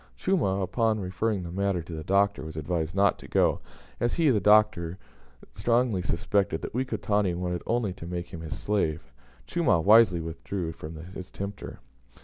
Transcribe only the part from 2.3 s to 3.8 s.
was advised not to go,